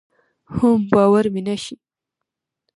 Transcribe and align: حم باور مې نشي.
حم 0.55 0.77
باور 0.91 1.25
مې 1.33 1.41
نشي. 1.47 1.75